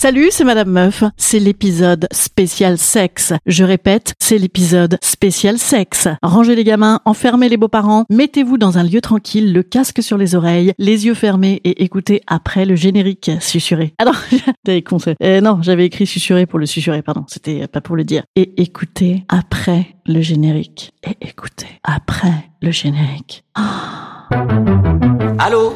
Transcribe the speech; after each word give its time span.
Salut, 0.00 0.28
c'est 0.30 0.44
Madame 0.44 0.70
Meuf. 0.70 1.02
C'est 1.16 1.40
l'épisode 1.40 2.06
spécial 2.12 2.78
sexe. 2.78 3.32
Je 3.46 3.64
répète, 3.64 4.14
c'est 4.20 4.38
l'épisode 4.38 4.96
spécial 5.02 5.58
sexe. 5.58 6.06
Rangez 6.22 6.54
les 6.54 6.62
gamins, 6.62 7.00
enfermez 7.04 7.48
les 7.48 7.56
beaux-parents, 7.56 8.04
mettez-vous 8.08 8.58
dans 8.58 8.78
un 8.78 8.84
lieu 8.84 9.00
tranquille, 9.00 9.52
le 9.52 9.64
casque 9.64 10.00
sur 10.00 10.16
les 10.16 10.36
oreilles, 10.36 10.72
les 10.78 11.06
yeux 11.06 11.14
fermés 11.14 11.60
et 11.64 11.82
écoutez 11.82 12.20
après 12.28 12.64
le 12.64 12.76
générique 12.76 13.32
susurré. 13.40 13.92
Alors, 13.98 14.14
j'avais 14.64 14.82
conseil. 14.82 15.16
Euh, 15.20 15.40
non, 15.40 15.58
j'avais 15.62 15.86
écrit 15.86 16.06
susurré 16.06 16.46
pour 16.46 16.60
le 16.60 16.66
susurrer, 16.66 17.02
pardon. 17.02 17.24
C'était 17.26 17.66
pas 17.66 17.80
pour 17.80 17.96
le 17.96 18.04
dire. 18.04 18.22
Et 18.36 18.62
écoutez 18.62 19.24
après 19.28 19.96
le 20.06 20.20
générique. 20.20 20.92
Et 21.02 21.16
écoutez 21.26 21.80
après 21.82 22.52
le 22.62 22.70
générique. 22.70 23.42
Allô? 25.40 25.74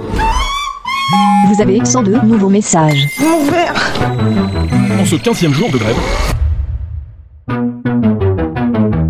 Vous 1.49 1.61
avez 1.61 1.85
102 1.85 2.21
nouveaux 2.23 2.49
messages. 2.49 3.09
En 5.01 5.05
ce 5.05 5.17
15e 5.17 5.53
jour 5.53 5.71
de 5.71 5.79
grève, 5.79 5.97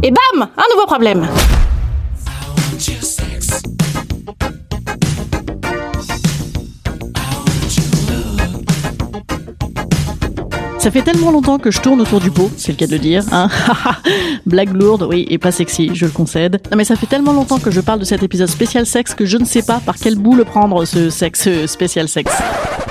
Et 0.02 0.10
bam 0.10 0.48
Un 0.56 0.74
nouveau 0.74 0.86
problème 0.86 1.26
Ça 10.82 10.90
fait 10.90 11.02
tellement 11.02 11.30
longtemps 11.30 11.60
que 11.60 11.70
je 11.70 11.80
tourne 11.80 12.00
autour 12.00 12.18
du 12.18 12.32
pot, 12.32 12.50
c'est 12.56 12.72
le 12.72 12.76
cas 12.76 12.88
de 12.88 12.96
dire. 12.96 13.22
Hein 13.30 13.48
Blague 14.46 14.74
lourde, 14.74 15.06
oui, 15.08 15.28
et 15.30 15.38
pas 15.38 15.52
sexy, 15.52 15.90
je 15.94 16.06
le 16.06 16.10
concède. 16.10 16.60
Non 16.72 16.76
mais 16.76 16.82
ça 16.82 16.96
fait 16.96 17.06
tellement 17.06 17.32
longtemps 17.32 17.60
que 17.60 17.70
je 17.70 17.80
parle 17.80 18.00
de 18.00 18.04
cet 18.04 18.24
épisode 18.24 18.48
spécial 18.48 18.84
sexe 18.84 19.14
que 19.14 19.24
je 19.24 19.36
ne 19.36 19.44
sais 19.44 19.62
pas 19.62 19.78
par 19.78 19.94
quel 19.96 20.16
bout 20.16 20.34
le 20.34 20.42
prendre, 20.42 20.84
ce 20.84 21.08
sexe 21.08 21.66
spécial 21.66 22.08
sexe. 22.08 22.36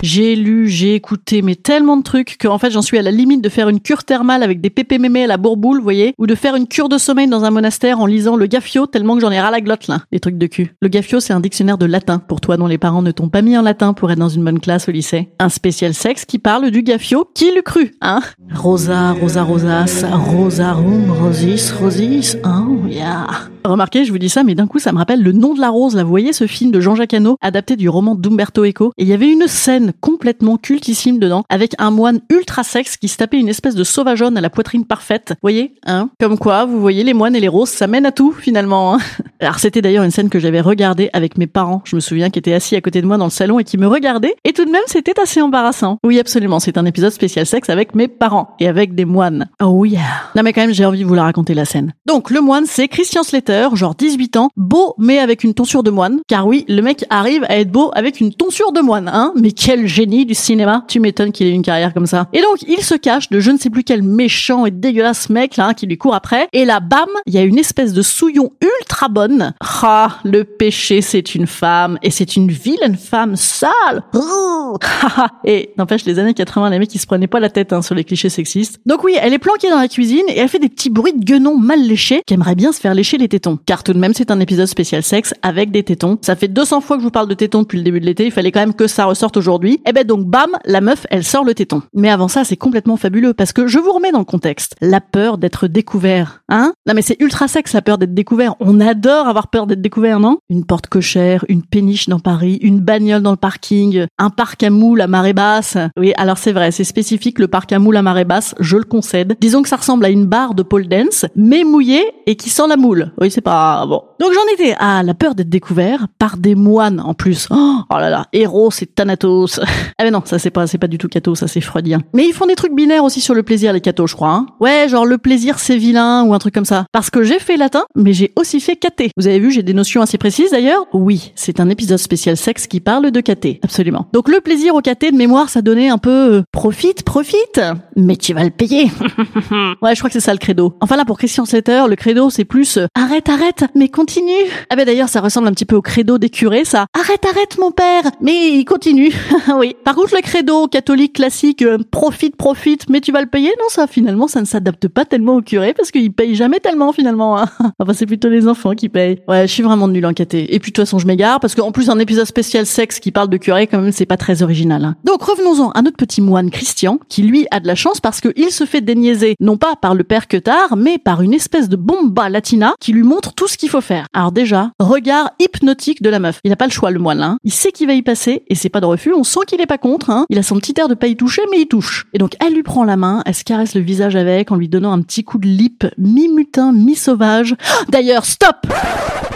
J'ai 0.03 0.36
lu, 0.36 0.67
j'ai 0.67 0.95
écouté, 0.95 1.44
mais 1.44 1.56
tellement 1.56 1.95
de 1.95 2.02
trucs 2.02 2.38
que 2.38 2.47
en 2.47 2.58
fait 2.58 2.72
j'en 2.72 2.81
suis 2.81 2.97
à 2.97 3.03
la 3.03 3.12
limite 3.12 3.42
de 3.42 3.50
faire 3.50 3.69
une 3.69 3.80
cure 3.80 4.03
thermale 4.03 4.42
avec 4.42 4.59
des 4.59 4.72
pépé 4.72 4.97
mémé 4.97 5.25
à 5.25 5.28
la 5.28 5.38
bourboule, 5.38 5.78
vous 5.78 5.84
voyez, 5.84 6.16
ou 6.17 6.25
de 6.25 6.34
faire 6.34 6.56
une 6.56 6.67
cure 6.67 6.89
de 6.89 6.97
sommeil 6.97 7.28
dans 7.28 7.44
un 7.44 7.51
monastère 7.51 8.00
en 8.00 8.07
lisant 8.07 8.35
le 8.35 8.47
gaffio 8.47 8.88
tellement 8.88 9.16
que 9.16 9.22
j'en 9.22 9.31
ai 9.31 9.40
ras 9.40 9.51
la 9.51 9.62
glotte 9.62 9.88
là, 9.88 10.01
des 10.12 10.19
trucs 10.19 10.38
de 10.38 10.47
cul. 10.47 10.74
Le 10.81 10.88
gaffio 10.88 11.19
c'est 11.19 11.34
un 11.34 11.40
dictionnaire 11.40 11.78
de 11.78 11.85
latin 11.85 12.19
pour 12.19 12.40
toi 12.40 12.56
dont 12.56 12.68
les 12.68 12.78
parents 12.78 13.01
ne 13.01 13.12
t'ont 13.12 13.30
pas 13.30 13.41
mis 13.41 13.57
en 13.57 13.62
latin 13.62 13.94
pour 13.94 14.09
être 14.12 14.18
dans 14.18 14.30
une 14.30 14.46
bonne 14.46 14.62
classe 14.62 14.88
au 14.88 14.91
lycée. 14.91 15.30
Un 15.40 15.50
spécial 15.50 15.94
sexe 15.94 16.24
qui 16.24 16.40
parle 16.40 16.72
du 16.72 16.84
gaffio, 16.84 17.30
qui 17.35 17.51
l'eût 17.53 17.62
cru, 17.62 17.81
hein 18.02 18.19
Rosa, 18.56 19.12
rosa, 19.14 19.44
rosas, 19.44 20.03
rosarum, 20.12 21.12
rosis, 21.12 21.72
rosis, 21.72 22.38
oh 22.46 22.86
yeah. 22.88 23.28
Remarquez, 23.64 24.06
je 24.06 24.12
vous 24.12 24.18
dis 24.18 24.28
ça, 24.30 24.44
mais 24.44 24.56
d'un 24.56 24.66
coup, 24.66 24.80
ça 24.80 24.92
me 24.92 24.97
rappelle 24.97 25.22
le 25.22 25.34
nom 25.34 25.53
de 25.53 25.59
la 25.62 25.69
rose. 25.69 25.96
Là, 25.96 26.03
vous 26.03 26.09
voyez 26.09 26.34
ce 26.34 26.47
film 26.47 26.72
de 26.72 26.80
Jean-Jacques 26.80 27.14
Hano, 27.14 27.38
adapté 27.42 27.75
du 27.75 27.90
roman 27.90 28.16
d'Umberto 28.16 28.66
Eco? 28.66 28.92
Et 28.97 29.03
il 29.03 29.08
y 29.08 29.14
avait 29.14 29.30
une 29.31 29.46
scène 29.47 29.94
complètement 30.02 30.58
cultissime 30.58 31.19
dedans, 31.19 31.44
avec 31.47 31.75
un 31.78 31.92
moine 31.92 32.22
ultra 32.31 32.64
sexe 32.64 32.97
qui 32.97 33.08
se 33.08 33.18
tapait 33.18 33.38
une 33.38 33.50
espèce 33.50 33.75
de 33.75 33.84
sauvageonne 33.84 34.36
à 34.36 34.42
la 34.42 34.50
poitrine 34.50 34.84
parfaite. 34.84 35.30
Vous 35.30 35.44
voyez, 35.44 35.75
hein? 35.86 36.09
Comme 36.19 36.40
quoi, 36.40 36.66
vous 36.66 36.81
voyez, 36.81 37.03
les 37.03 37.13
moines 37.13 37.36
et 37.36 37.40
les 37.40 37.48
roses, 37.48 37.69
ça 37.69 37.86
mène 37.86 38.08
à 38.08 38.12
tout, 38.12 38.31
finalement. 38.31 38.96
hein. 38.96 38.98
Alors, 39.40 39.59
c'était 39.59 39.81
d'ailleurs 39.84 40.03
une 40.03 40.12
scène 40.12 40.30
que 40.30 40.40
j'avais 40.40 40.62
regardée 40.62 41.12
avec 41.13 41.38
mes 41.38 41.48
parents. 41.48 41.84
Je 41.86 41.96
me 41.96 42.02
souviens, 42.02 42.31
qui 42.31 42.40
étaient 42.40 42.53
assis 42.53 42.75
à 42.75 42.81
côté 42.81 43.00
de 43.03 43.08
moi 43.08 43.18
dans 43.18 43.25
le 43.25 43.31
salon 43.31 43.59
et 43.59 43.63
qui 43.63 43.78
me 43.78 43.88
regardaient. 43.88 44.36
Et 44.44 44.53
tout 44.53 44.66
de 44.66 44.72
même, 44.72 44.81
c'était 44.88 45.19
assez 45.22 45.40
embarrassant. 45.40 46.00
Oui, 46.03 46.19
absolument. 46.19 46.59
C'est 46.59 46.80
un 46.80 46.86
épisode 46.86 47.12
spécial 47.12 47.46
sexe 47.46 47.69
avec 47.71 47.95
mes 47.95 48.07
parents 48.07 48.55
et 48.59 48.67
avec 48.67 48.95
des 48.95 49.05
moines. 49.05 49.49
Oh 49.61 49.85
yeah. 49.85 50.01
Non, 50.35 50.43
mais 50.43 50.53
quand 50.53 50.61
même, 50.61 50.73
j'ai 50.73 50.85
envie 50.85 51.01
de 51.01 51.05
vous 51.05 51.13
la 51.13 51.23
raconter 51.23 51.53
la 51.53 51.65
scène. 51.65 51.93
Donc, 52.05 52.29
le 52.29 52.41
moine, 52.41 52.65
c'est 52.67 52.87
Christian 52.87 53.23
Slater, 53.23 53.69
genre 53.73 53.95
18 53.95 54.37
ans, 54.37 54.49
beau, 54.55 54.93
mais 54.97 55.19
avec 55.19 55.43
une 55.43 55.53
tonsure 55.53 55.83
de 55.83 55.91
moine. 55.91 56.19
Car 56.27 56.47
oui, 56.47 56.65
le 56.67 56.81
mec 56.81 57.05
arrive 57.09 57.43
à 57.45 57.57
être 57.57 57.71
beau 57.71 57.91
avec 57.95 58.19
une 58.19 58.33
tonsure 58.33 58.71
de 58.71 58.81
moine, 58.81 59.09
hein. 59.11 59.33
Mais 59.35 59.51
quel 59.51 59.87
génie 59.87 60.25
du 60.25 60.35
cinéma. 60.35 60.83
Tu 60.87 60.99
m'étonnes 60.99 61.31
qu'il 61.31 61.47
ait 61.47 61.51
une 61.51 61.61
carrière 61.61 61.93
comme 61.93 62.05
ça. 62.05 62.27
Et 62.33 62.41
donc, 62.41 62.61
il 62.67 62.83
se 62.83 62.95
cache 62.95 63.29
de 63.29 63.39
je 63.39 63.51
ne 63.51 63.57
sais 63.57 63.69
plus 63.69 63.83
quel 63.83 64.03
méchant 64.03 64.65
et 64.65 64.71
dégueulasse 64.71 65.29
mec, 65.29 65.57
là, 65.57 65.67
hein, 65.67 65.73
qui 65.73 65.88
lui 65.88 65.97
court 65.97 66.15
après. 66.15 66.47
Et 66.53 66.65
là, 66.65 66.79
bam, 66.79 67.09
il 67.25 67.33
y 67.33 67.38
a 67.38 67.43
une 67.43 67.57
espèce 67.57 67.93
de 67.93 68.01
souillon 68.01 68.51
ultra 68.61 69.07
bonne. 69.07 69.53
Ah, 69.83 70.19
le 70.23 70.43
péché, 70.43 71.01
c'est 71.01 71.35
une 71.35 71.47
femme. 71.47 71.97
Et 72.03 72.11
c'est 72.11 72.35
une 72.35 72.49
vilaine 72.51 72.97
femme 72.97 73.35
sale. 73.35 74.03
Et 75.45 75.73
n'empêche, 75.77 76.05
les 76.05 76.19
années 76.19 76.33
80, 76.33 76.69
les 76.69 76.79
mecs, 76.79 76.93
ils 76.93 76.99
se 76.99 77.07
prenaient 77.07 77.27
pas 77.27 77.39
la 77.39 77.49
tête, 77.49 77.60
hein, 77.72 77.81
sur 77.81 77.95
les 77.95 78.03
clichés 78.03 78.29
sexistes. 78.29 78.79
Donc 78.85 79.03
oui, 79.03 79.16
elle 79.22 79.33
est 79.33 79.39
planquée 79.39 79.69
dans 79.69 79.79
la 79.79 79.88
cuisine 79.88 80.23
et 80.27 80.39
elle 80.39 80.49
fait 80.49 80.59
des 80.59 80.69
petits 80.69 80.89
bruits 80.89 81.13
de 81.13 81.23
guenon 81.23 81.57
mal 81.57 81.81
léchés 81.81 82.22
qui 82.25 82.33
aimerait 82.33 82.55
bien 82.55 82.72
se 82.72 82.79
faire 82.79 82.94
lécher 82.94 83.17
les 83.17 83.27
tétons. 83.27 83.59
Car 83.66 83.83
tout 83.83 83.94
de 83.94 83.99
même, 83.99 84.13
c'est 84.13 84.31
un 84.31 84.39
épisode 84.39 84.67
spécial 84.67 85.03
sexe 85.03 85.33
avec 85.41 85.71
des 85.71 85.83
tétons. 85.83 86.17
Ça 86.21 86.35
fait 86.35 86.47
200 86.47 86.81
fois 86.81 86.97
que 86.97 87.01
je 87.01 87.05
vous 87.05 87.11
parle 87.11 87.27
de 87.27 87.33
tétons 87.33 87.61
depuis 87.61 87.77
le 87.77 87.83
début 87.83 88.00
de 88.00 88.05
l'été. 88.05 88.25
Il 88.25 88.31
fallait 88.31 88.51
quand 88.51 88.59
même 88.59 88.73
que 88.73 88.88
ça 88.88 89.05
ressorte 89.05 89.38
aujourd'hui. 89.38 89.81
Et 89.88 89.94
ben 89.94 90.05
donc, 90.05 90.25
bam, 90.25 90.50
la 90.66 90.81
meuf, 90.81 91.05
elle 91.09 91.23
sort 91.23 91.44
le 91.44 91.53
téton. 91.53 91.81
Mais 91.94 92.09
avant 92.09 92.27
ça, 92.27 92.44
c'est 92.44 92.57
complètement 92.57 92.97
fabuleux 92.97 93.33
parce 93.33 93.53
que 93.53 93.67
je 93.67 93.79
vous 93.79 93.91
remets 93.91 94.11
dans 94.11 94.19
le 94.19 94.25
contexte. 94.25 94.75
La 94.81 95.01
peur 95.01 95.38
d'être 95.38 95.67
découvert. 95.67 96.44
Hein? 96.50 96.73
Non 96.85 96.94
mais 96.94 97.01
c'est 97.01 97.19
ultra 97.19 97.47
sexe, 97.47 97.73
la 97.73 97.81
peur 97.81 97.97
d'être 97.97 98.13
découvert. 98.13 98.55
On 98.59 98.79
adore 98.79 99.27
avoir 99.27 99.50
peur 99.50 99.67
d'être 99.67 99.81
découvert, 99.81 100.19
non? 100.19 100.38
Une 100.50 100.66
porte 100.66 100.88
cochère, 100.88 101.45
une 101.47 101.63
péniche 101.63 102.09
dans 102.09 102.19
Paris, 102.19 102.59
une 102.61 102.79
bagnole 102.79 103.21
dans 103.21 103.31
le 103.31 103.38
parking, 103.38 104.05
un 104.17 104.29
parc 104.29 104.63
à 104.63 104.69
moules 104.69 105.01
à 105.01 105.07
marée 105.07 105.33
basse. 105.33 105.77
Oui, 105.97 106.13
alors 106.17 106.38
c'est 106.38 106.51
vrai, 106.51 106.71
c'est 106.71 106.83
spécifique 106.83 107.39
le 107.39 107.47
parc 107.51 107.72
à 107.72 107.78
moules 107.78 107.97
à 107.97 108.01
marée 108.01 108.25
basse, 108.25 108.56
je 108.59 108.78
le 108.78 108.84
concède. 108.84 109.38
Disons 109.39 109.62
que 109.62 109.69
ça 109.69 109.75
ressemble 109.75 110.06
à 110.06 110.09
une 110.09 110.25
barre 110.25 110.56
de 110.56 110.63
pole 110.63 110.88
dance, 110.88 111.28
mais 111.35 111.63
mouillée 111.63 112.06
et 112.25 112.35
qui 112.35 112.50
sent 112.50 112.67
la 112.67 112.78
moule. 112.78 113.12
Oui, 113.22 113.29
c'est 113.29 113.41
pas 113.41 113.85
bon. 113.85 114.01
Donc 114.19 114.34
j'en 114.34 114.53
étais 114.53 114.75
à 114.79 115.03
la 115.03 115.13
peur 115.13 115.35
d'être 115.35 115.50
découvert 115.50 116.07
par 116.17 116.38
des 116.38 116.56
moines 116.56 117.00
en 117.00 117.13
plus. 117.13 117.47
Oh, 117.51 117.79
oh 117.89 117.95
là 117.95 118.09
là, 118.09 118.25
Héros 118.34 118.72
et 118.81 118.85
Thanatos. 118.85 119.59
ah 119.97 120.03
mais 120.03 120.12
non, 120.12 120.22
ça 120.25 120.39
c'est 120.39 120.50
pas 120.50 120.66
c'est 120.66 120.78
pas 120.78 120.88
du 120.88 120.97
tout 120.97 121.07
catho, 121.07 121.35
ça 121.35 121.47
c'est 121.47 121.62
freudien. 121.62 122.01
Mais 122.13 122.25
ils 122.25 122.34
font 122.34 122.47
des 122.47 122.56
trucs 122.56 122.73
binaires 122.73 123.03
aussi 123.03 123.22
sur 123.22 123.34
le 123.34 123.44
plaisir 123.44 123.73
les 123.73 123.81
cathos, 123.81 124.07
je 124.07 124.16
crois. 124.16 124.31
Hein. 124.31 124.47
Ouais, 124.59 124.88
genre 124.89 125.06
le 125.06 125.18
plaisir 125.18 125.59
c'est 125.59 125.78
vilain 125.78 126.23
ou 126.23 126.33
un 126.33 126.39
truc 126.39 126.53
comme 126.53 126.66
ça. 126.66 126.85
Parce 126.91 127.09
que 127.09 127.23
j'ai 127.23 127.39
fait 127.39 127.57
latin, 127.57 127.83
mais 127.95 128.13
j'ai 128.13 128.31
aussi 128.35 128.59
fait 128.59 128.75
caté. 128.75 129.12
Vous 129.18 129.28
avez 129.28 129.39
vu, 129.39 129.51
j'ai 129.51 129.63
des 129.63 129.73
notions 129.73 130.01
assez 130.01 130.18
précises 130.18 130.51
d'ailleurs. 130.51 130.85
Oui, 130.94 131.31
c'est 131.35 131.59
un 131.59 131.69
épisode 131.69 131.97
spécial 131.97 132.38
sexe 132.38 132.68
qui 132.68 132.79
parle 132.79 133.12
de 133.12 133.22
caté, 133.22 133.59
absolument. 133.63 134.07
Donc 134.13 134.29
le 134.29 134.39
plaisir 134.39 134.75
au 134.75 134.81
caté 134.81 135.12
de 135.12 135.18
mémoire, 135.18 135.50
ça 135.50 135.62
donnait 135.62 135.89
un 135.89 135.98
peu 135.98 136.36
euh, 136.36 136.44
profite, 136.51 137.03
profite, 137.03 137.36
Eita, 137.41 137.89
mais 137.95 138.15
tu 138.15 138.33
vas 138.33 138.43
le 138.43 138.49
payer. 138.49 138.85
ouais, 139.81 139.93
je 139.95 139.99
crois 139.99 140.09
que 140.09 140.13
c'est 140.13 140.19
ça 140.19 140.33
le 140.33 140.39
credo. 140.39 140.75
Enfin 140.81 140.95
là 140.95 141.05
pour 141.05 141.17
Christian 141.17 141.45
Slater, 141.45 141.83
le 141.88 141.95
credo 141.95 142.29
c'est 142.29 142.45
plus 142.45 142.77
euh, 142.77 142.88
arrête, 142.95 143.29
arrête, 143.29 143.65
mais 143.75 143.89
continue. 143.89 144.31
Ah 144.69 144.75
ben 144.75 144.85
d'ailleurs 144.85 145.09
ça 145.09 145.21
ressemble 145.21 145.47
un 145.47 145.51
petit 145.53 145.65
peu 145.65 145.75
au 145.75 145.81
credo 145.81 146.17
des 146.17 146.29
curés, 146.29 146.65
ça. 146.65 146.85
Arrête, 146.97 147.25
arrête 147.25 147.57
mon 147.59 147.71
père, 147.71 148.03
mais 148.21 148.51
il 148.53 148.65
continue. 148.65 149.11
oui. 149.57 149.75
Par 149.83 149.95
contre 149.95 150.15
le 150.15 150.21
credo 150.21 150.67
catholique 150.67 151.13
classique, 151.13 151.61
euh, 151.61 151.77
profite, 151.91 152.35
profite, 152.35 152.89
mais 152.89 153.01
tu 153.01 153.11
vas 153.11 153.21
le 153.21 153.27
payer, 153.27 153.49
non 153.59 153.65
ça 153.69 153.88
finalement 153.88 154.27
ça 154.27 154.41
ne 154.41 154.45
s'adapte 154.45 154.88
pas 154.88 155.05
tellement 155.05 155.35
aux 155.35 155.41
curés 155.41 155.73
parce 155.73 155.91
qu'ils 155.91 156.11
payent 156.13 156.35
jamais 156.35 156.59
tellement 156.59 156.91
finalement. 156.93 157.38
hein. 157.39 157.45
enfin 157.79 157.93
c'est 157.93 158.05
plutôt 158.05 158.29
les 158.29 158.47
enfants 158.47 158.73
qui 158.73 158.89
payent. 158.89 159.19
Ouais, 159.27 159.47
je 159.47 159.51
suis 159.53 159.63
vraiment 159.63 159.88
nul 159.88 160.05
en 160.05 160.13
caté. 160.13 160.53
Et 160.53 160.59
puis 160.59 160.71
de 160.71 160.75
toute 160.75 160.85
façon 160.85 160.99
je 160.99 161.07
m'égare 161.07 161.39
parce 161.39 161.55
qu'en 161.55 161.71
plus 161.71 161.89
un 161.89 161.99
épisode 161.99 162.25
spécial 162.25 162.65
sexe 162.65 162.99
qui 162.99 163.11
parle 163.11 163.29
de 163.29 163.38
curé 163.38 163.67
quand 163.67 163.79
même 163.81 163.91
c'est 163.91 164.05
pas 164.05 164.17
très 164.17 164.43
original. 164.43 164.83
hein. 164.85 164.95
Donc 165.03 165.21
revenons-en 165.23 165.71
à 165.71 165.81
notre 165.81 165.97
petit 165.97 166.21
moine 166.21 166.49
Christian 166.51 166.99
qui 167.09 167.23
lui 167.23 167.47
a 167.51 167.59
de 167.59 167.67
la 167.67 167.75
chance 167.81 168.00
parce 168.00 168.22
qu'il 168.22 168.51
se 168.51 168.66
fait 168.66 168.81
déniaiser, 168.81 169.36
non 169.39 169.57
pas 169.57 169.75
par 169.75 169.95
le 169.95 170.04
père 170.04 170.28
Queutard, 170.28 170.78
mais 170.78 171.00
par 171.00 171.22
une 171.22 171.33
espèce 171.33 171.68
de 171.68 171.75
bomba 171.75 172.30
latina 172.30 172.75
qui 172.80 172.94
lui 172.94 173.04
montre 173.04 173.33
tout 173.33 173.48
ce 173.48 173.57
qu'il 173.57 173.69
faut 173.69 173.81
faire. 173.81 174.06
Alors 174.13 174.31
déjà, 174.31 174.72
regard 174.80 175.31
hypnotique 175.39 176.04
de 176.04 176.10
la 176.10 176.19
meuf. 176.19 176.39
Il 176.44 176.51
n'a 176.51 176.56
pas 176.56 176.68
le 176.68 176.72
choix, 176.72 176.92
le 176.92 177.00
moine, 177.00 177.24
hein. 177.24 177.38
Il 177.44 177.51
sait 177.51 177.72
qu'il 177.72 177.88
va 177.88 177.94
y 177.94 178.04
passer 178.04 178.44
et 178.48 178.56
c'est 178.56 178.69
pas 178.69 178.81
de 178.81 178.86
refus. 178.86 179.13
On 179.13 179.24
sent 179.24 179.42
qu'il 179.48 179.60
est 179.62 179.66
pas 179.66 179.80
contre, 179.80 180.12
hein. 180.12 180.25
Il 180.30 180.38
a 180.38 180.44
son 180.44 180.57
petit 180.57 180.75
air 180.78 180.88
de 180.88 180.94
pas 180.94 181.07
y 181.07 181.16
toucher, 181.16 181.42
mais 181.50 181.62
il 181.62 181.68
touche. 181.68 182.06
Et 182.13 182.19
donc, 182.19 182.36
elle 182.39 182.54
lui 182.54 182.63
prend 182.63 182.83
la 182.83 182.98
main, 182.98 183.24
elle 183.25 183.36
se 183.36 183.44
caresse 183.44 183.74
le 183.74 183.81
visage 183.81 184.16
avec 184.16 184.51
en 184.51 184.56
lui 184.56 184.69
donnant 184.69 184.92
un 184.92 185.01
petit 185.01 185.24
coup 185.24 185.39
de 185.39 185.48
lip 185.48 185.86
mi-mutin, 185.98 186.74
mi-sauvage. 186.74 187.56
D'ailleurs, 187.89 188.25
stop! 188.25 188.68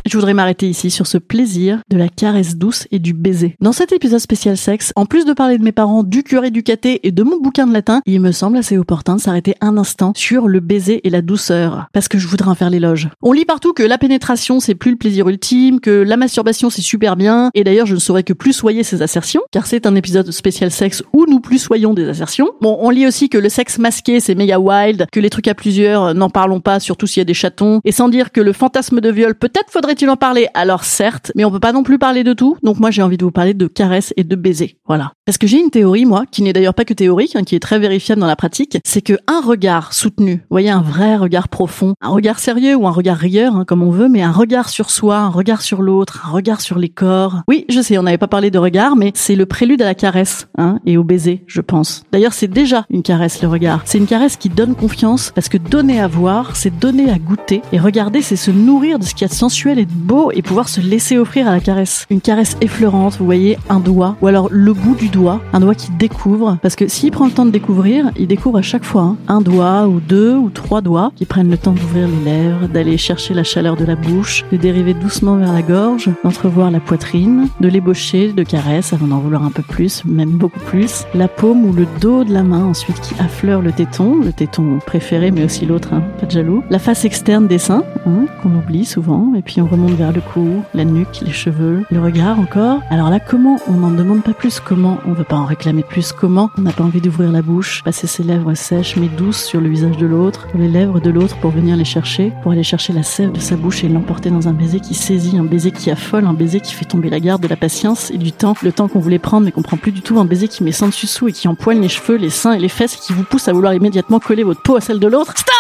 Je 0.08 0.16
voudrais 0.18 0.36
m'arrêter 0.36 0.70
ici 0.70 0.92
sur 0.92 1.08
ce 1.08 1.18
plaisir 1.18 1.80
de 1.90 1.98
la 1.98 2.10
caresse 2.10 2.58
douce 2.58 2.88
et 2.92 3.00
du 3.00 3.14
baiser. 3.14 3.56
Dans 3.60 3.72
cet 3.72 3.92
épisode 3.92 4.20
spécial 4.20 4.56
sexe, 4.56 4.94
en 4.96 5.08
plus 5.08 5.26
de 5.26 5.34
parler 5.34 5.58
de 5.58 5.64
mes 5.64 5.72
parents, 5.72 6.04
du 6.04 6.22
curé 6.22 6.52
du 6.52 6.62
caté 6.62 7.00
et 7.08 7.12
de 7.12 7.24
mon 7.24 7.40
bouquin 7.40 7.66
de 7.66 7.74
latin, 7.74 8.04
il 8.06 8.22
me 8.22 8.32
semble 8.32 8.58
assez 8.58 8.78
opportun 8.78 9.16
de 9.16 9.20
s'arrêter 9.20 9.56
un 9.62 9.80
instant 9.80 10.14
sur 10.16 10.48
le 10.48 10.60
baiser 10.60 11.02
et 11.08 11.10
la 11.10 11.24
douceur. 11.24 11.88
Parce 11.92 12.08
que 12.08 12.20
je 12.20 12.28
voudrais 12.28 12.52
en 12.52 12.54
faire 12.54 12.70
l'éloge. 12.70 13.10
On 13.24 13.32
lit 13.32 13.46
partout 13.46 13.74
que 13.74 13.82
la 13.82 13.98
pénétration 13.98 14.60
c'est 14.60 14.76
plus 14.76 14.92
le 14.92 14.98
plaisir 14.98 15.28
ultime, 15.28 15.80
que 15.80 16.04
la 16.04 16.18
masturbation 16.18 16.70
c'est 16.70 16.84
super 16.84 17.16
bien, 17.16 17.50
et 17.56 17.64
d'ailleurs 17.64 17.88
je 17.88 17.96
ne 17.96 18.00
saurais 18.00 18.22
que 18.22 18.34
plus 18.34 18.54
soyer 18.54 18.84
ces 18.84 19.02
assertions, 19.02 19.42
car 19.52 19.66
c'est 19.66 19.88
un 19.88 19.96
épisode 19.96 20.30
spécial 20.30 20.70
sexe 20.70 21.02
où 21.14 21.26
nous 21.28 21.40
plus 21.40 21.58
soyons 21.58 21.96
des 21.96 22.08
assertions. 22.08 22.52
Bon, 22.62 22.78
on 22.80 22.92
lit 22.92 23.08
aussi 23.08 23.28
que 23.28 23.40
le 23.40 23.50
sexe 23.50 23.80
masqué 23.80 24.20
c'est 24.20 24.36
méga 24.36 24.60
wild, 24.60 25.08
que 25.12 25.20
les 25.20 25.32
trucs 25.32 25.48
à 25.48 25.56
plusieurs 25.56 26.14
n'en 26.14 26.30
parlons 26.30 26.60
pas, 26.60 26.80
surtout 26.80 27.08
s'il 27.08 27.22
y 27.22 27.24
a 27.24 27.26
des 27.26 27.34
chatons, 27.34 27.82
et 27.84 27.92
sans 27.92 28.08
dire 28.08 28.32
que 28.32 28.40
le 28.40 28.54
fantasme 28.54 29.02
de 29.02 29.10
viol 29.10 29.34
peut-être 29.34 29.72
faudrait 29.72 29.95
il 30.02 30.10
en 30.10 30.18
parler 30.18 30.48
Alors 30.54 30.84
certes, 30.84 31.32
mais 31.36 31.46
on 31.46 31.52
peut 31.52 31.60
pas 31.60 31.74
non 31.74 31.84
plus 31.84 31.98
parler 31.98 32.24
de 32.24 32.34
tout. 32.34 32.58
Donc 32.64 32.80
moi 32.80 32.92
j'ai 32.92 33.02
envie 33.02 33.18
de 33.18 33.26
vous 33.26 33.32
parler 33.32 33.54
de 33.54 33.68
caresses 33.68 34.14
et 34.18 34.24
de 34.24 34.36
baisers. 34.36 34.78
Voilà. 34.88 35.12
Parce 35.26 35.38
que 35.38 35.48
j'ai 35.48 35.60
une 35.60 35.70
théorie 35.70 36.06
moi, 36.06 36.26
qui 36.30 36.42
n'est 36.42 36.54
d'ailleurs 36.54 36.74
pas 36.74 36.86
que 36.86 36.94
théorique, 36.94 37.36
hein, 37.36 37.44
qui 37.44 37.56
est 37.56 37.60
très 37.60 37.80
vérifiable 37.80 38.22
dans 38.22 38.28
la 38.28 38.36
pratique, 38.36 38.78
c'est 38.84 39.02
que 39.02 39.18
un 39.28 39.42
regard 39.42 39.94
soutenu, 39.94 40.36
vous 40.36 40.42
voyez 40.50 40.70
un 40.70 40.82
vrai 40.82 41.16
regard 41.16 41.50
profond, 41.50 41.94
un 42.02 42.10
regard 42.10 42.40
sérieux 42.40 42.76
ou 42.76 42.88
un 42.88 42.92
regard 42.92 43.18
rieur, 43.18 43.56
hein, 43.56 43.66
comme 43.66 43.82
on 43.82 43.90
veut, 43.90 44.10
mais 44.10 44.22
un 44.22 44.32
regard 44.32 44.70
sur 44.70 44.90
soi, 44.90 45.18
un 45.18 45.30
regard 45.30 45.62
sur 45.62 45.82
l'autre, 45.82 46.24
un 46.28 46.32
regard 46.32 46.62
sur 46.62 46.78
les 46.78 46.90
corps. 46.90 47.42
Oui, 47.48 47.66
je 47.70 47.82
sais, 47.82 47.98
on 47.98 48.04
n'avait 48.04 48.18
pas 48.18 48.28
parlé 48.28 48.52
de 48.52 48.60
regard, 48.60 48.96
mais 48.96 49.12
c'est 49.16 49.36
le 49.36 49.46
prélude 49.46 49.82
à 49.82 49.86
la 49.86 49.96
caresse, 49.96 50.48
hein, 50.58 50.80
et 50.86 50.98
au 50.98 51.04
baiser, 51.04 51.44
je 51.48 51.62
pense. 51.62 52.04
D'ailleurs, 52.12 52.34
c'est 52.34 52.48
déjà 52.48 52.86
une 52.90 53.04
caresse 53.04 53.42
le 53.42 53.48
regard. 53.48 53.82
C'est 53.86 53.98
une 53.98 54.08
caresse 54.08 54.38
qui 54.38 54.50
donne 54.50 54.76
confiance, 54.76 55.32
parce 55.34 55.50
que 55.50 55.58
donner 55.58 56.00
à 56.00 56.08
voir, 56.08 56.56
c'est 56.56 56.78
donner 56.78 57.10
à 57.10 57.18
goûter, 57.18 57.62
et 57.72 57.80
regarder, 57.80 58.22
c'est 58.22 58.36
se 58.36 58.52
nourrir 58.52 59.00
de 59.00 59.06
ce 59.06 59.14
qu'il 59.14 59.24
y 59.24 59.26
a 59.26 59.30
de 59.30 59.34
sensuel 59.34 59.80
et 59.80 59.85
beau 59.86 60.32
et 60.32 60.42
pouvoir 60.42 60.70
se 60.70 60.82
laisser 60.82 61.18
offrir 61.18 61.48
à 61.48 61.52
la 61.52 61.60
caresse. 61.60 62.06
Une 62.10 62.22
caresse 62.22 62.58
effleurante, 62.62 63.18
vous 63.18 63.26
voyez, 63.26 63.58
un 63.70 63.80
doigt, 63.80 64.16
ou 64.22 64.28
alors 64.28 64.48
le 64.52 64.74
bout 64.74 64.96
du 64.96 65.10
doigt, 65.10 65.42
un 65.54 65.60
doigt 65.60 65.76
qui 65.76 65.92
découvre, 65.92 66.58
parce 66.62 66.76
que 66.76 66.88
s'il 66.88 67.12
prend 67.12 67.26
le 67.26 67.32
temps 67.32 67.46
de 67.46 67.52
découvrir, 67.52 68.12
il 68.18 68.28
découvre 68.28 68.58
à 68.58 68.62
chaque 68.62 68.84
fois 68.84 69.02
hein, 69.02 69.18
un 69.28 69.42
doigt 69.42 69.88
ou 69.88 70.00
deux 70.00 70.36
ou 70.36 70.50
trois 70.50 70.82
doigts 70.82 71.12
qui 71.16 71.26
prennent 71.26 71.50
le 71.50 71.58
temps 71.58 71.72
d'ouvrir 71.72 72.08
les 72.08 72.32
lèvres, 72.32 72.68
d'aller 72.68 72.98
chercher 72.98 73.34
la 73.34 73.44
chaleur 73.44 73.76
de 73.76 73.86
la 73.86 73.96
bouche, 73.96 74.44
de 74.52 74.58
dériver 74.58 74.94
doucement 74.94 75.38
vers 75.38 75.54
la 75.54 75.62
gorge, 75.62 76.10
d'entrevoir 76.24 76.72
la 76.72 76.80
poitrine, 76.80 77.48
de 77.60 77.68
l'ébaucher 77.68 78.32
de 78.34 78.44
caresses 78.44 78.94
avant 78.94 79.08
d'en 79.08 79.20
vouloir 79.20 79.44
un 79.44 79.52
peu 79.52 79.64
plus, 79.64 80.04
même 80.06 80.32
beaucoup 80.32 80.60
plus, 80.60 81.06
la 81.14 81.28
paume 81.28 81.66
ou 81.66 81.74
le 81.74 81.88
dos 82.02 82.24
de 82.24 82.34
la 82.34 82.44
main 82.44 82.66
ensuite 82.66 83.00
qui 83.02 83.14
affleure 83.20 83.62
le 83.62 83.72
téton, 83.72 84.20
le 84.24 84.34
téton 84.34 84.80
préféré 84.86 85.32
mais 85.32 85.44
aussi 85.44 85.66
l'autre, 85.66 85.94
hein, 85.94 86.04
pas 86.20 86.26
de 86.26 86.32
jaloux, 86.32 86.64
la 86.70 86.80
face 86.80 87.06
externe 87.06 87.48
des 87.48 87.58
seins, 87.58 87.84
hein, 88.06 88.26
qu'on 88.42 88.56
oublie 88.56 88.86
souvent, 88.86 89.34
et 89.36 89.42
puis 89.42 89.62
on 89.62 89.66
remonte 89.76 89.98
vers 89.98 90.14
le 90.14 90.22
cou, 90.22 90.64
la 90.74 90.86
nuque, 90.86 91.20
les 91.22 91.34
cheveux, 91.34 91.84
le 91.92 92.02
regard 92.02 92.40
encore. 92.40 92.80
Alors 92.90 93.10
là, 93.10 93.20
comment 93.20 93.60
on 93.68 93.74
n'en 93.74 93.92
demande 93.92 94.24
pas 94.24 94.32
plus 94.32 94.62
Comment 94.62 95.00
on 95.06 95.12
veut 95.12 95.26
pas 95.26 95.36
en 95.36 95.44
réclamer 95.44 95.84
plus 95.84 96.14
Comment 96.14 96.50
on 96.58 96.62
n'a 96.62 96.72
pas 96.72 96.86
envie 96.86 97.02
d'ouvrir 97.02 97.30
la 97.30 97.42
bouche, 97.42 97.84
passer 97.84 98.08
ses 98.08 98.24
lèvres 98.24 98.54
sèches 98.54 98.96
mais 98.96 99.08
douces 99.08 99.44
sur 99.44 99.60
le 99.60 99.68
visage 99.68 99.98
de 99.98 100.06
l'autre, 100.06 100.48
sur 100.50 100.60
les 100.60 100.70
lèvres 100.70 101.02
de 101.02 101.10
l'autre 101.10 101.36
pour 101.42 101.52
venir 101.52 101.76
les 101.76 101.84
chercher, 101.84 102.32
pour 102.42 102.54
aller 102.54 102.64
chercher 102.64 102.94
la 102.94 103.04
sève 103.04 103.34
de 103.34 103.40
sa 103.40 103.58
bouche 103.58 103.84
et 103.84 103.90
l'emporter 103.90 104.30
dans 104.30 104.48
un 104.48 104.54
baiser 104.54 104.80
qui 104.80 104.94
saisit, 104.94 105.38
un 105.38 105.44
baiser 105.44 105.72
qui 105.72 105.92
affole, 105.92 106.26
un 106.26 106.34
baiser 106.34 106.62
qui 106.62 106.74
fait 106.74 106.86
tomber 106.86 107.10
la 107.10 107.20
garde 107.20 107.42
de 107.42 107.50
la 107.50 107.58
patience 107.58 108.12
et 108.12 108.18
du 108.18 108.32
temps, 108.32 108.56
le 108.64 108.72
temps 108.72 108.88
qu'on 108.88 109.00
voulait 109.00 109.20
prendre 109.20 109.46
mais 109.46 109.52
qu'on 109.52 109.62
prend 109.62 109.78
plus 109.78 109.92
du 109.92 110.02
tout, 110.02 110.18
un 110.20 110.26
baiser 110.26 110.48
qui 110.48 110.64
met 110.64 110.72
sans 110.72 110.88
dessus 110.88 111.08
sous 111.08 111.28
et 111.28 111.34
qui 111.34 111.50
empoigne 111.50 111.82
les 111.82 111.90
cheveux, 111.90 112.16
les 112.16 112.30
seins 112.30 112.54
et 112.54 112.60
les 112.60 112.70
fesses 112.70 112.96
et 112.96 113.00
qui 113.00 113.12
vous 113.12 113.24
pousse 113.24 113.50
à 113.50 113.54
vouloir 113.54 113.74
immédiatement 113.74 114.20
coller 114.20 114.44
votre 114.44 114.62
peau 114.62 114.78
à 114.78 114.82
celle 114.82 115.00
de 115.00 115.08
l'autre. 115.08 115.34
Stop 115.36 115.54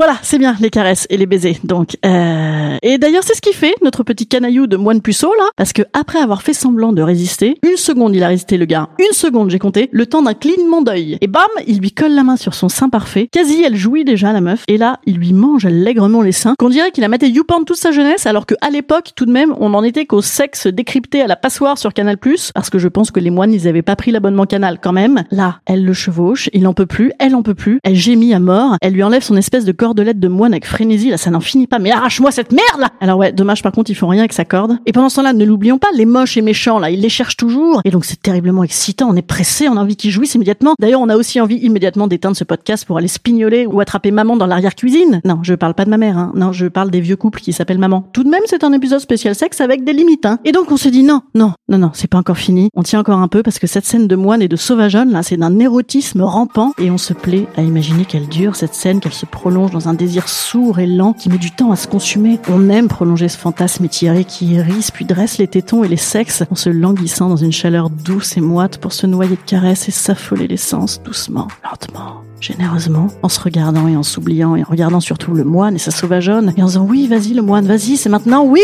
voilà, 0.00 0.16
c'est 0.22 0.38
bien 0.38 0.56
les 0.60 0.70
caresses 0.70 1.06
et 1.10 1.18
les 1.18 1.26
baisers. 1.26 1.58
Donc, 1.62 1.98
euh... 2.06 2.69
et 2.82 2.98
d'ailleurs, 2.98 3.22
c'est 3.24 3.34
ce 3.34 3.40
qui 3.40 3.52
fait 3.52 3.74
notre 3.82 4.02
petit 4.02 4.26
canaillou 4.26 4.66
de 4.66 4.76
moine 4.76 5.00
puceau 5.00 5.32
là, 5.38 5.44
parce 5.56 5.72
que 5.72 5.82
après 5.92 6.18
avoir 6.18 6.42
fait 6.42 6.52
semblant 6.52 6.92
de 6.92 7.02
résister, 7.02 7.58
une 7.62 7.76
seconde 7.76 8.14
il 8.14 8.22
a 8.22 8.28
résisté 8.28 8.56
le 8.56 8.64
gars, 8.64 8.88
une 8.98 9.14
seconde 9.14 9.50
j'ai 9.50 9.58
compté, 9.58 9.88
le 9.92 10.06
temps 10.06 10.22
d'un 10.22 10.34
clignement 10.34 10.82
d'œil. 10.82 11.18
Et 11.20 11.26
bam, 11.26 11.42
il 11.66 11.78
lui 11.78 11.92
colle 11.92 12.12
la 12.12 12.22
main 12.22 12.36
sur 12.36 12.54
son 12.54 12.68
sein 12.68 12.88
parfait. 12.88 13.28
Quasi, 13.32 13.62
elle 13.62 13.76
jouit 13.76 14.04
déjà 14.04 14.32
la 14.32 14.40
meuf. 14.40 14.64
Et 14.68 14.78
là, 14.78 14.98
il 15.06 15.16
lui 15.16 15.32
mange 15.32 15.66
allègrement 15.66 16.22
les 16.22 16.32
seins. 16.32 16.54
Qu'on 16.58 16.68
dirait 16.68 16.90
qu'il 16.90 17.04
a 17.04 17.08
maté 17.08 17.28
YouPorn 17.28 17.64
toute 17.64 17.76
sa 17.76 17.92
jeunesse, 17.92 18.26
alors 18.26 18.46
que 18.46 18.54
à 18.60 18.70
l'époque, 18.70 19.10
tout 19.14 19.26
de 19.26 19.32
même, 19.32 19.54
on 19.58 19.74
en 19.74 19.82
était 19.82 20.06
qu'au 20.06 20.22
sexe 20.22 20.66
décrypté 20.66 21.22
à 21.22 21.26
la 21.26 21.36
passoire 21.36 21.78
sur 21.78 21.92
Canal+, 21.92 22.16
parce 22.54 22.70
que 22.70 22.78
je 22.78 22.88
pense 22.88 23.10
que 23.10 23.20
les 23.20 23.30
moines, 23.30 23.52
ils 23.52 23.68
avaient 23.68 23.82
pas 23.82 23.96
pris 23.96 24.10
l'abonnement 24.10 24.46
Canal 24.46 24.78
quand 24.80 24.92
même. 24.92 25.24
Là, 25.30 25.60
elle 25.66 25.84
le 25.84 25.92
chevauche, 25.92 26.48
il 26.52 26.66
en 26.66 26.74
peut 26.74 26.86
plus, 26.86 27.12
elle 27.18 27.34
en 27.34 27.42
peut 27.42 27.54
plus, 27.54 27.78
elle 27.82 27.94
gémit 27.94 28.34
à 28.34 28.40
mort, 28.40 28.76
elle 28.80 28.92
lui 28.92 29.02
enlève 29.02 29.22
son 29.22 29.36
espèce 29.36 29.64
de 29.64 29.72
cordelette 29.72 30.20
de 30.20 30.28
moine 30.28 30.52
avec 30.52 30.66
frénésie, 30.66 31.10
là 31.10 31.16
ça 31.16 31.30
n'en 31.30 31.40
finit 31.40 31.66
pas, 31.66 31.78
mais 31.78 31.90
arrache-moi 31.90 32.30
cette 32.30 32.52
merde 32.52 32.69
Alors 33.00 33.18
ouais, 33.18 33.32
dommage 33.32 33.62
par 33.62 33.72
contre, 33.72 33.90
ils 33.90 33.94
font 33.94 34.08
rien 34.08 34.20
avec 34.20 34.32
sa 34.32 34.44
corde. 34.44 34.78
Et 34.86 34.92
pendant 34.92 35.08
ce 35.08 35.16
temps-là, 35.16 35.32
ne 35.32 35.44
l'oublions 35.44 35.78
pas, 35.78 35.88
les 35.94 36.06
moches 36.06 36.36
et 36.36 36.42
méchants 36.42 36.78
là, 36.78 36.90
ils 36.90 37.00
les 37.00 37.08
cherchent 37.08 37.36
toujours, 37.36 37.80
et 37.84 37.90
donc 37.90 38.04
c'est 38.04 38.20
terriblement 38.20 38.62
excitant, 38.62 39.08
on 39.10 39.16
est 39.16 39.22
pressé, 39.22 39.68
on 39.68 39.76
a 39.76 39.80
envie 39.80 39.96
qu'ils 39.96 40.10
jouissent 40.10 40.34
immédiatement. 40.34 40.74
D'ailleurs, 40.78 41.00
on 41.00 41.08
a 41.08 41.16
aussi 41.16 41.40
envie 41.40 41.56
immédiatement 41.56 42.06
d'éteindre 42.06 42.36
ce 42.36 42.44
podcast 42.44 42.84
pour 42.84 42.98
aller 42.98 43.08
spignoler 43.08 43.66
ou 43.66 43.80
attraper 43.80 44.10
maman 44.10 44.36
dans 44.36 44.46
l'arrière-cuisine. 44.46 45.20
Non, 45.24 45.40
je 45.42 45.54
parle 45.54 45.74
pas 45.74 45.84
de 45.84 45.90
ma 45.90 45.98
mère, 45.98 46.18
hein. 46.18 46.32
non, 46.34 46.52
je 46.52 46.66
parle 46.66 46.90
des 46.90 47.00
vieux 47.00 47.16
couples 47.16 47.40
qui 47.40 47.52
s'appellent 47.52 47.78
maman. 47.78 48.08
Tout 48.12 48.24
de 48.24 48.28
même, 48.28 48.42
c'est 48.46 48.64
un 48.64 48.72
épisode 48.72 49.00
spécial 49.00 49.34
sexe 49.34 49.60
avec 49.60 49.84
des 49.84 49.92
limites, 49.92 50.26
hein. 50.26 50.38
Et 50.44 50.52
donc 50.52 50.70
on 50.70 50.76
se 50.76 50.88
dit 50.88 51.02
non, 51.02 51.22
non, 51.34 51.52
non, 51.68 51.78
non, 51.78 51.90
c'est 51.94 52.08
pas 52.08 52.18
encore 52.18 52.38
fini, 52.38 52.68
on 52.74 52.82
tient 52.82 53.00
encore 53.00 53.18
un 53.18 53.28
peu 53.28 53.42
parce 53.42 53.58
que 53.58 53.66
cette 53.66 53.86
scène 53.86 54.06
de 54.06 54.16
moine 54.16 54.42
et 54.42 54.48
de 54.48 54.56
sauvageonne 54.56 55.10
là, 55.10 55.22
c'est 55.22 55.36
d'un 55.36 55.58
érotisme 55.58 56.22
rampant, 56.22 56.72
et 56.78 56.90
on 56.90 56.98
se 56.98 57.12
plaît 57.12 57.46
à 57.56 57.62
imaginer 57.62 58.04
qu'elle 58.04 58.28
dure, 58.28 58.56
cette 58.56 58.74
scène, 58.74 59.00
qu'elle 59.00 59.12
se 59.12 59.26
prolonge 59.26 59.70
dans 59.70 59.88
un 59.88 59.94
désir 59.94 60.28
sourd 60.28 60.78
et 60.78 60.86
lent 60.86 61.12
qui 61.12 61.28
met 61.28 61.38
du 61.38 61.50
temps 61.50 61.72
à 61.72 61.76
se 61.76 61.88
consumer. 61.88 62.38
On 62.52 62.68
aime 62.68 62.88
prolonger 62.88 63.28
ce 63.28 63.38
fantasme 63.38 63.84
étiré 63.84 64.24
qui 64.24 64.56
hérisse 64.56 64.90
puis 64.90 65.04
dresse 65.04 65.38
les 65.38 65.46
tétons 65.46 65.84
et 65.84 65.88
les 65.88 65.96
sexes 65.96 66.42
en 66.50 66.56
se 66.56 66.68
languissant 66.68 67.28
dans 67.28 67.36
une 67.36 67.52
chaleur 67.52 67.90
douce 67.90 68.36
et 68.36 68.40
moite 68.40 68.78
pour 68.78 68.92
se 68.92 69.06
noyer 69.06 69.36
de 69.36 69.40
caresses 69.40 69.88
et 69.88 69.92
s'affoler 69.92 70.48
l'essence 70.48 71.00
doucement, 71.00 71.46
lentement 71.62 72.24
généreusement, 72.40 73.08
en 73.22 73.28
se 73.28 73.38
regardant 73.38 73.86
et 73.86 73.96
en 73.96 74.02
s'oubliant 74.02 74.56
et 74.56 74.62
en 74.62 74.68
regardant 74.68 75.00
surtout 75.00 75.32
le 75.32 75.44
moine 75.44 75.76
et 75.76 75.78
sa 75.78 75.90
sauvageonne 75.90 76.52
et 76.56 76.62
en 76.62 76.66
disant 76.66 76.86
oui, 76.88 77.06
vas-y 77.06 77.34
le 77.34 77.42
moine, 77.42 77.66
vas-y, 77.66 77.96
c'est 77.96 78.08
maintenant, 78.08 78.44
oui 78.44 78.62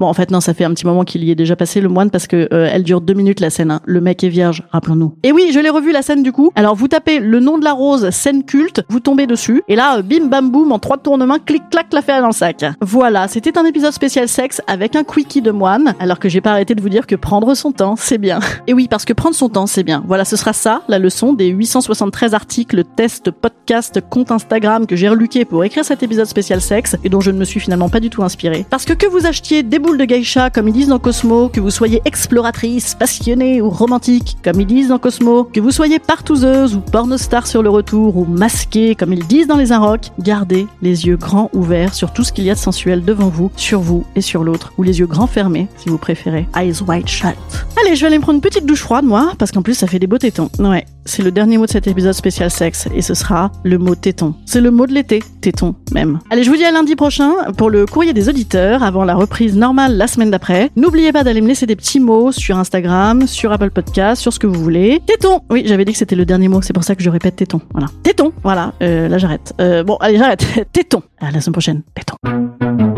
Bon, 0.00 0.06
en 0.06 0.14
fait, 0.14 0.30
non, 0.30 0.40
ça 0.40 0.54
fait 0.54 0.64
un 0.64 0.72
petit 0.72 0.86
moment 0.86 1.04
qu'il 1.04 1.24
y 1.24 1.30
est 1.30 1.34
déjà 1.34 1.56
passé, 1.56 1.80
le 1.80 1.88
moine, 1.88 2.10
parce 2.10 2.26
que 2.26 2.48
euh, 2.52 2.68
elle 2.72 2.84
dure 2.84 3.00
deux 3.00 3.14
minutes, 3.14 3.40
la 3.40 3.50
scène. 3.50 3.70
Hein. 3.70 3.80
Le 3.84 4.00
mec 4.00 4.22
est 4.22 4.28
vierge, 4.28 4.62
rappelons-nous. 4.70 5.14
Et 5.22 5.32
oui, 5.32 5.50
je 5.52 5.58
l'ai 5.58 5.70
revu, 5.70 5.92
la 5.92 6.02
scène, 6.02 6.22
du 6.22 6.32
coup. 6.32 6.52
Alors, 6.54 6.74
vous 6.76 6.88
tapez 6.88 7.18
le 7.18 7.40
nom 7.40 7.58
de 7.58 7.64
la 7.64 7.72
rose, 7.72 8.10
scène 8.10 8.44
culte, 8.44 8.82
vous 8.88 9.00
tombez 9.00 9.26
dessus. 9.26 9.62
Et 9.68 9.76
là, 9.76 9.98
euh, 9.98 10.02
bim, 10.02 10.26
bam, 10.26 10.50
boum, 10.50 10.72
en 10.72 10.78
trois 10.78 10.98
tournements, 10.98 11.38
clic, 11.44 11.62
clac, 11.70 11.92
l'affaire 11.92 12.20
dans 12.20 12.28
le 12.28 12.32
sac. 12.32 12.64
Voilà, 12.80 13.28
c'était 13.28 13.58
un 13.58 13.64
épisode 13.64 13.92
spécial 13.92 14.28
sexe 14.28 14.62
avec 14.66 14.94
un 14.94 15.04
quickie 15.04 15.42
de 15.42 15.50
moine, 15.50 15.94
alors 15.98 16.18
que 16.18 16.28
j'ai 16.28 16.40
pas 16.40 16.52
arrêté 16.52 16.74
de 16.74 16.80
vous 16.80 16.88
dire 16.88 17.06
que 17.06 17.16
prendre 17.16 17.54
son 17.54 17.72
temps, 17.72 17.96
c'est 17.96 18.18
bien. 18.18 18.40
Et 18.66 18.74
oui, 18.74 18.86
parce 18.88 19.04
que 19.04 19.12
prendre 19.12 19.34
son 19.34 19.48
temps, 19.48 19.66
c'est 19.66 19.82
bien. 19.82 20.04
Voilà, 20.06 20.24
ce 20.24 20.36
sera 20.36 20.52
ça, 20.52 20.82
la 20.88 20.98
leçon 20.98 21.32
des 21.32 21.48
873 21.48 22.34
articles, 22.34 22.84
tests, 22.96 23.30
podcasts, 23.30 24.00
comptes 24.08 24.30
Instagram 24.30 24.86
que 24.86 24.96
j'ai 24.96 25.08
reluqué 25.08 25.44
pour 25.44 25.64
écrire 25.64 25.84
cet 25.84 26.02
épisode 26.02 26.26
spécial 26.26 26.60
sexe 26.60 26.96
et 27.02 27.08
dont 27.08 27.20
je 27.20 27.30
ne 27.30 27.38
me 27.38 27.44
suis 27.44 27.60
finalement 27.60 27.88
pas 27.88 28.00
du 28.00 28.10
tout 28.10 28.22
inspiré. 28.22 28.64
Parce 28.70 28.84
que 28.84 28.92
que 28.92 29.06
vous 29.06 29.26
achetiez 29.26 29.62
des 29.62 29.78
de 29.96 30.04
geisha, 30.04 30.50
comme 30.50 30.68
ils 30.68 30.74
disent 30.74 30.88
dans 30.88 30.98
Cosmo, 30.98 31.48
que 31.48 31.60
vous 31.60 31.70
soyez 31.70 32.02
exploratrice, 32.04 32.94
passionnée 32.94 33.62
ou 33.62 33.70
romantique, 33.70 34.36
comme 34.44 34.60
ils 34.60 34.66
disent 34.66 34.88
dans 34.88 34.98
Cosmo, 34.98 35.44
que 35.44 35.60
vous 35.60 35.70
soyez 35.70 35.98
partouzeuse 35.98 36.74
ou 36.74 36.80
pornostar 36.80 37.46
sur 37.46 37.62
le 37.62 37.70
retour 37.70 38.16
ou 38.16 38.24
masquée, 38.24 38.94
comme 38.94 39.12
ils 39.12 39.26
disent 39.26 39.46
dans 39.46 39.56
les 39.56 39.72
Inrocks, 39.72 40.10
gardez 40.18 40.66
les 40.82 41.06
yeux 41.06 41.16
grands 41.16 41.50
ouverts 41.52 41.94
sur 41.94 42.12
tout 42.12 42.24
ce 42.24 42.32
qu'il 42.32 42.44
y 42.44 42.50
a 42.50 42.54
de 42.54 42.58
sensuel 42.58 43.04
devant 43.04 43.28
vous, 43.28 43.50
sur 43.56 43.80
vous 43.80 44.04
et 44.16 44.20
sur 44.20 44.44
l'autre, 44.44 44.72
ou 44.76 44.82
les 44.82 44.98
yeux 44.98 45.06
grands 45.06 45.26
fermés, 45.26 45.68
si 45.76 45.88
vous 45.88 45.98
préférez. 45.98 46.46
Eyes 46.56 46.82
wide 46.86 47.08
shut. 47.08 47.36
Allez, 47.80 47.96
je 47.96 48.00
vais 48.02 48.08
aller 48.08 48.18
me 48.18 48.22
prendre 48.22 48.36
une 48.36 48.42
petite 48.42 48.66
douche 48.66 48.82
froide, 48.82 49.04
moi, 49.04 49.32
parce 49.38 49.52
qu'en 49.52 49.62
plus 49.62 49.74
ça 49.74 49.86
fait 49.86 49.98
des 49.98 50.06
beaux 50.06 50.18
tétons. 50.18 50.50
Ouais, 50.58 50.84
c'est 51.08 51.22
le 51.22 51.32
dernier 51.32 51.58
mot 51.58 51.66
de 51.66 51.70
cet 51.70 51.86
épisode 51.86 52.12
spécial 52.12 52.50
sexe, 52.50 52.88
et 52.94 53.02
ce 53.02 53.14
sera 53.14 53.50
le 53.64 53.78
mot 53.78 53.94
téton. 53.94 54.34
C'est 54.46 54.60
le 54.60 54.70
mot 54.70 54.86
de 54.86 54.92
l'été, 54.92 55.22
téton 55.40 55.74
même. 55.92 56.18
Allez, 56.30 56.44
je 56.44 56.50
vous 56.50 56.56
dis 56.56 56.64
à 56.64 56.70
lundi 56.70 56.96
prochain 56.96 57.32
pour 57.56 57.70
le 57.70 57.86
courrier 57.86 58.12
des 58.12 58.28
auditeurs, 58.28 58.82
avant 58.82 59.04
la 59.04 59.14
reprise 59.14 59.56
normale 59.56 59.96
la 59.96 60.06
semaine 60.06 60.30
d'après. 60.30 60.70
N'oubliez 60.76 61.12
pas 61.12 61.24
d'aller 61.24 61.40
me 61.40 61.48
laisser 61.48 61.66
des 61.66 61.76
petits 61.76 62.00
mots 62.00 62.32
sur 62.32 62.58
Instagram, 62.58 63.26
sur 63.26 63.52
Apple 63.52 63.70
Podcast, 63.70 64.20
sur 64.20 64.32
ce 64.32 64.38
que 64.38 64.46
vous 64.46 64.62
voulez. 64.62 65.00
Téton 65.06 65.40
Oui, 65.50 65.62
j'avais 65.66 65.84
dit 65.84 65.92
que 65.92 65.98
c'était 65.98 66.16
le 66.16 66.26
dernier 66.26 66.48
mot, 66.48 66.62
c'est 66.62 66.72
pour 66.72 66.84
ça 66.84 66.94
que 66.94 67.02
je 67.02 67.10
répète 67.10 67.36
téton. 67.36 67.60
Voilà. 67.72 67.88
Téton 68.02 68.32
Voilà, 68.42 68.74
euh, 68.82 69.08
là 69.08 69.18
j'arrête. 69.18 69.54
Euh, 69.60 69.82
bon, 69.82 69.96
allez, 69.96 70.18
j'arrête. 70.18 70.44
téton 70.72 71.02
À 71.20 71.30
la 71.30 71.40
semaine 71.40 71.52
prochaine. 71.52 71.82
Téton 71.94 72.97